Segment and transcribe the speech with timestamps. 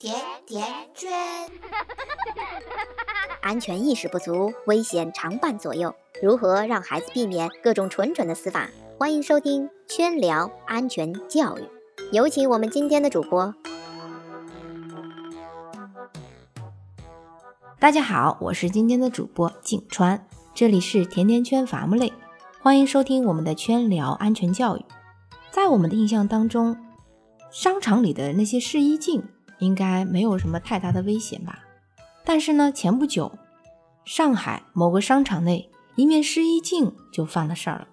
[0.00, 0.14] 甜
[0.46, 1.12] 甜圈，
[3.42, 5.94] 安全意识不足，危险常伴左右。
[6.22, 8.70] 如何让孩子避免各种蠢蠢的死法？
[8.98, 11.68] 欢迎收听圈聊安全教育。
[12.12, 13.54] 有请我们今天的主播。
[17.78, 22.10] 大家好，我是今天的主播景川，这里是甜甜圈伐木类，
[22.62, 24.84] 欢迎收听我们的圈聊安全教育。
[25.50, 26.78] 在我们的印象当中，
[27.50, 29.22] 商场里的那些试衣镜。
[29.60, 31.60] 应该没有什么太大的危险吧？
[32.24, 33.32] 但是呢，前不久，
[34.04, 37.88] 上海某个商场内一面试衣镜就犯了事儿了。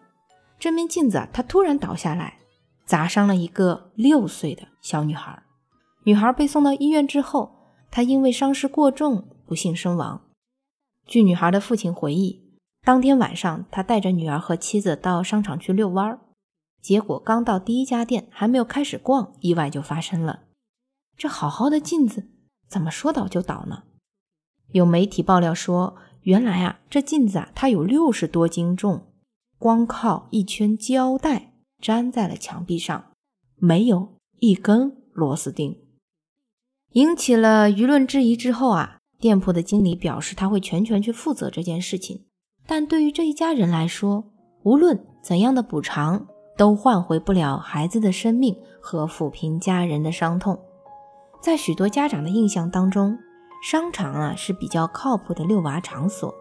[0.59, 2.39] 这面镜子，它突然倒下来，
[2.85, 5.43] 砸伤了一个六岁的小女孩。
[6.03, 7.51] 女孩被送到医院之后，
[7.91, 10.21] 她因为伤势过重，不幸身亡。
[11.05, 12.43] 据女孩的父亲回忆，
[12.83, 16.19] 当天晚上他带着女儿和妻子到商场去遛弯儿，
[16.81, 20.46] 结果刚到第一家店，还没有开始逛，意外就发生了。
[21.17, 22.29] 这好好的镜子
[22.69, 23.83] 怎么说倒就倒呢？
[24.71, 29.07] 有媒体爆料说，原来啊，这镜子啊，它有六十多斤重，
[29.57, 33.11] 光靠一圈胶带粘在了墙壁上，
[33.55, 35.79] 没有一根螺丝钉，
[36.91, 38.35] 引起了舆论质疑。
[38.35, 42.25] 之后啊，店铺的经理表示他会全权去负责这件事情。
[42.67, 44.31] 但对于这一家人来说，
[44.63, 50.59] 无论怎样的补偿，都换回不了孩子的生命和抚平家人的伤痛。
[51.39, 53.17] 在许多家长的印象当中，
[53.63, 56.33] 商场啊是比较靠谱的遛娃场所，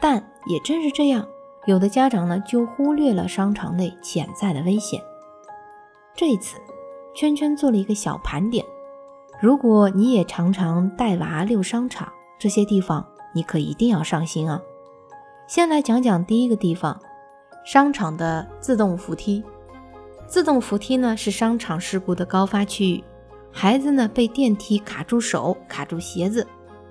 [0.00, 1.26] 但也正是这样，
[1.66, 5.02] 有的家长呢就忽略了商场内潜在的危险。
[6.14, 6.58] 这一次，
[7.14, 8.64] 圈圈做了一个小盘点，
[9.40, 14.60] 如果你也常常带娃遛商场，这些地方你可一定要上心啊。
[15.48, 17.00] 先来讲讲第一个地方，
[17.64, 19.42] 商场的自动扶梯。
[20.26, 23.04] 自动扶梯呢是商场事故的高发区域。
[23.56, 26.44] 孩子呢被电梯卡住手、卡住鞋子，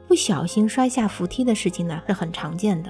[0.08, 2.90] 不小心摔下扶梯的事情呢是很常见的。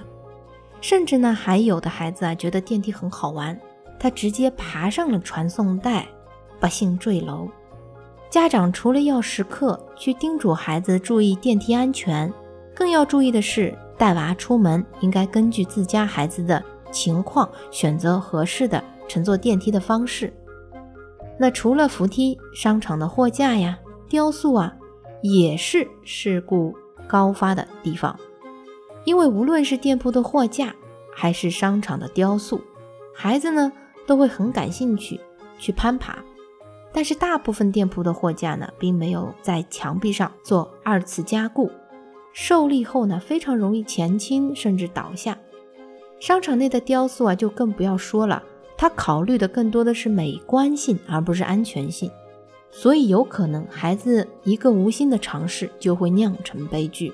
[0.79, 3.59] 甚至呢还有的孩子啊觉得电梯很好玩，
[3.99, 6.07] 他直接爬上了传送带，
[6.59, 7.49] 不幸坠楼。
[8.29, 12.31] 家长除了要时刻去叮嘱孩子注意电梯安全，
[12.75, 20.31] 更要注意的是带娃出门应该根据自家孩子的情况选择合适的乘坐电梯的方式。
[21.37, 23.77] 那除了扶梯，商场的货架呀、
[24.07, 24.73] 雕塑啊，
[25.21, 26.75] 也是事故
[27.07, 28.17] 高发的地方。
[29.03, 30.73] 因为无论是店铺的货架，
[31.13, 32.61] 还是商场的雕塑，
[33.13, 33.71] 孩子呢
[34.05, 35.19] 都会很感兴趣
[35.57, 36.17] 去攀爬。
[36.93, 41.71] 但是大部分店铺的货架呢，并没有在墙壁上做二次加固，
[42.31, 45.37] 受力后呢，非常容易前倾甚至倒下。
[46.19, 48.43] 商场内的雕塑啊，就更不要说了。
[48.83, 52.11] 他考虑的更多的是美观性，而不是安全性，
[52.69, 57.13] 所以有可能孩子一个无心的尝试就会酿成悲剧。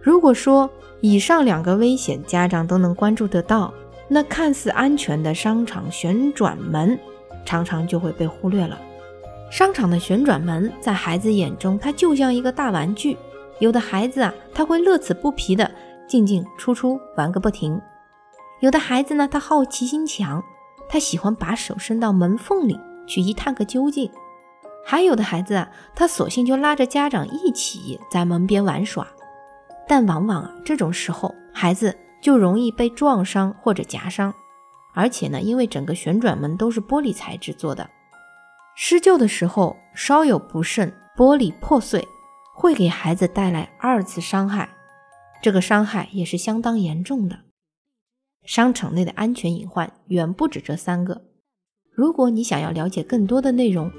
[0.00, 0.70] 如果说
[1.02, 3.74] 以上两个危险家长都能关注得到，
[4.08, 6.98] 那看似安全的商场旋转门
[7.44, 8.80] 常常就会被忽略了。
[9.50, 13.18] 商场的旋转门在孩子眼中，它就像一个大玩具，
[13.58, 15.70] 有的孩子啊，他会乐此不疲的
[16.08, 17.78] 进进出出玩个不停。
[18.60, 20.42] 有的孩子呢，他好奇心强，
[20.88, 24.08] 他喜欢把手伸到门缝里去一探个究竟；
[24.84, 29.06] 还有的孩子啊，他索性就拉着家长一起在门边玩耍。
[29.86, 34.32] 但往往啊，这种时候孩子就容易被撞伤或者夹伤，
[34.94, 37.90] 而且呢，因为整个旋转门都是玻璃材质做的，
[38.76, 42.08] 施救的时候稍有不慎，玻璃破碎，
[42.54, 44.70] 会给孩子带来二次伤害，
[45.42, 47.40] 这个伤害也是相当严重的。
[48.44, 51.22] 商场内的安全隐患远不止这三个。
[51.92, 53.90] 如果你想要了解更多的内容，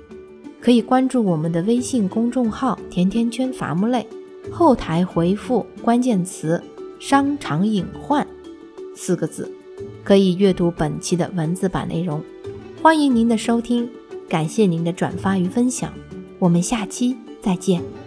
[0.61, 4.06] 可以关注我们的微信公众号“甜甜圈伐木类”，
[4.51, 6.61] 后台回复关键词
[7.00, 8.25] “商场隐患”
[8.95, 9.51] 四个字，
[10.03, 12.23] 可以阅读本期的文字版内容。
[12.81, 13.89] 欢迎您的收听，
[14.27, 15.91] 感谢您的转发与分享，
[16.39, 18.04] 我们下期再见。